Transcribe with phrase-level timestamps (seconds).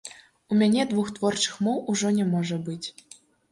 [0.55, 2.83] У мяне двух творчых моў ужо не можа быць.